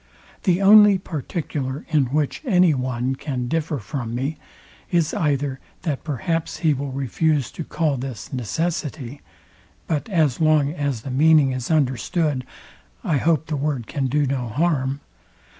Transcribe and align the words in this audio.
The 0.45 0.63
only 0.63 0.97
particular 0.97 1.85
in 1.89 2.05
which 2.07 2.41
any 2.43 2.73
one 2.73 3.13
can 3.15 3.47
differ 3.47 3.77
from 3.77 4.15
me, 4.15 4.37
is 4.89 5.13
either, 5.13 5.59
that 5.83 6.03
perhaps 6.03 6.57
he 6.65 6.73
will 6.73 6.91
refuse 6.91 7.51
to 7.51 7.63
call 7.63 7.97
this 7.97 8.33
necessity. 8.33 9.21
But 9.85 10.09
as 10.09 10.41
long 10.41 10.73
as 10.73 11.01
the 11.03 11.11
meaning 11.11 11.51
is 11.51 11.69
understood, 11.69 12.47
I 13.03 13.17
hope 13.17 13.45
the 13.45 13.55
word 13.55 13.85
can 13.85 14.07
do 14.07 14.25
no 14.25 14.47
harm. 14.47 15.01